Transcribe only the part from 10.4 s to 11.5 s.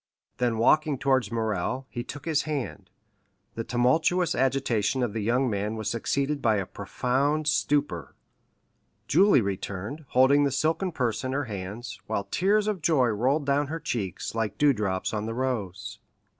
the silken purse in her